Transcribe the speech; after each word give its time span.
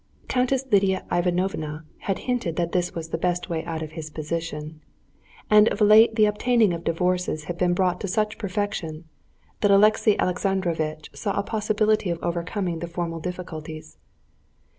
Countess 0.27 0.65
Lidia 0.71 1.05
Ivanovna 1.11 1.85
had 1.99 2.17
hinted 2.25 2.55
that 2.55 2.71
this 2.71 2.95
was 2.95 3.09
the 3.09 3.19
best 3.19 3.51
way 3.51 3.63
out 3.65 3.83
of 3.83 3.91
his 3.91 4.09
position, 4.09 4.81
and 5.47 5.67
of 5.67 5.79
late 5.79 6.15
the 6.15 6.25
obtaining 6.25 6.73
of 6.73 6.83
divorces 6.83 7.43
had 7.43 7.55
been 7.55 7.75
brought 7.75 8.01
to 8.01 8.07
such 8.07 8.39
perfection 8.39 9.03
that 9.59 9.69
Alexey 9.69 10.17
Alexandrovitch 10.17 11.11
saw 11.13 11.37
a 11.37 11.43
possibility 11.43 12.09
of 12.09 12.17
overcoming 12.23 12.79
the 12.79 12.87
formal 12.87 13.19
difficulties. 13.19 13.99